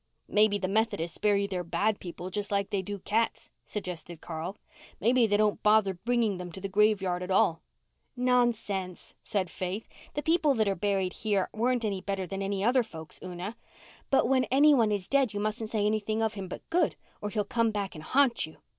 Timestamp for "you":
15.35-15.39, 18.47-18.57